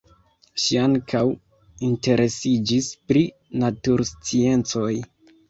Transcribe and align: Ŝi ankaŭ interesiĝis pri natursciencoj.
Ŝi 0.61 0.77
ankaŭ 0.83 1.21
interesiĝis 1.89 2.89
pri 3.11 3.23
natursciencoj. 3.67 4.91